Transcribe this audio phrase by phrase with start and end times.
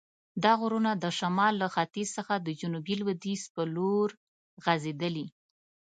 [0.43, 4.09] دا غرونه د شمال له ختیځ څخه د جنوب لویدیځ په لور
[4.65, 5.27] غزیدلي.